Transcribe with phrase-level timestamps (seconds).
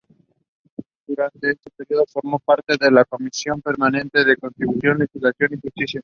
[1.05, 5.99] Durante este período, formó parte de la comisión permanente de Constitución, Legislación y Justicia.